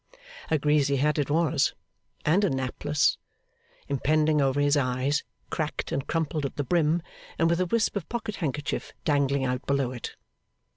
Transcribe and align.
A 0.49 0.57
greasy 0.57 0.95
hat 0.95 1.19
it 1.19 1.29
was, 1.29 1.75
and 2.25 2.43
a 2.43 2.49
napless; 2.49 3.17
impending 3.87 4.41
over 4.41 4.59
his 4.59 4.75
eyes, 4.75 5.23
cracked 5.51 5.91
and 5.91 6.07
crumpled 6.07 6.43
at 6.43 6.55
the 6.55 6.63
brim, 6.63 7.03
and 7.37 7.47
with 7.51 7.61
a 7.61 7.67
wisp 7.67 7.95
of 7.95 8.09
pocket 8.09 8.37
handkerchief 8.37 8.93
dangling 9.05 9.45
out 9.45 9.63
below 9.67 9.91
it. 9.91 10.15